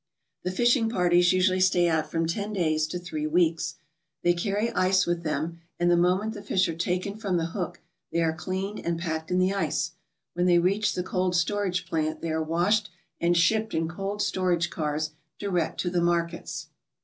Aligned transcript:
The 0.41 0.49
fishing 0.51 0.89
parties 0.89 1.31
usually 1.31 1.59
stay 1.59 1.87
out 1.87 2.09
from 2.09 2.25
ten 2.25 2.53
days 2.53 2.87
to 2.87 2.97
three 2.97 3.27
weeks. 3.27 3.75
They 4.23 4.33
carry 4.33 4.71
ice 4.71 5.05
with 5.05 5.21
them, 5.21 5.59
and 5.79 5.91
the 5.91 5.95
moment 5.95 6.33
the 6.33 6.41
fish 6.41 6.67
are 6.67 6.73
taken 6.75 7.17
from 7.17 7.37
the 7.37 7.45
hook 7.53 7.79
they 8.11 8.23
are 8.23 8.33
cleaned 8.33 8.79
and 8.83 8.97
packed 8.97 9.29
in 9.29 9.37
the 9.37 9.53
ice. 9.53 9.91
When 10.33 10.47
they 10.47 10.57
reach 10.57 10.95
the 10.95 11.03
cold 11.03 11.35
storage 11.35 11.85
plant 11.85 12.21
they 12.23 12.31
are 12.31 12.41
washed 12.41 12.89
and 13.19 13.37
shipped 13.37 13.75
in 13.75 13.87
cold 13.87 14.23
storage 14.23 14.71
cars 14.71 15.11
direct 15.37 15.79
to 15.81 15.91
the 15.91 16.01
markets. 16.01 16.69